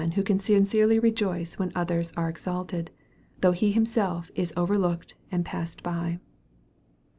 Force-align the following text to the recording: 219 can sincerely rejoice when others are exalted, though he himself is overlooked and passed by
219 0.01 0.25
can 0.25 0.39
sincerely 0.39 0.97
rejoice 0.97 1.59
when 1.59 1.71
others 1.75 2.11
are 2.17 2.27
exalted, 2.27 2.89
though 3.41 3.51
he 3.51 3.71
himself 3.71 4.31
is 4.33 4.51
overlooked 4.57 5.13
and 5.31 5.45
passed 5.45 5.83
by 5.83 6.19